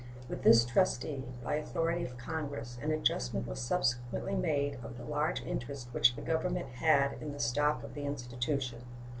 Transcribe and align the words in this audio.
With 0.27 0.41
this 0.41 0.65
trustee, 0.65 1.25
by 1.43 1.57
authority 1.57 2.03
of 2.03 2.17
Congress, 2.17 2.79
an 2.81 2.89
adjustment 2.89 3.45
was 3.45 3.59
subsequently 3.61 4.33
made 4.33 4.79
of 4.83 4.97
the 4.97 5.05
large 5.05 5.41
interest 5.43 5.89
which 5.93 6.15
the 6.15 6.23
Government 6.23 6.69
had 6.69 7.19
in 7.21 7.33
the 7.33 7.39
stock 7.39 7.83
of 7.83 7.93
the 7.93 8.05
institution. 8.07 8.81